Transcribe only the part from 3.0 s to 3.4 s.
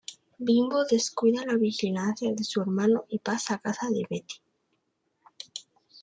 y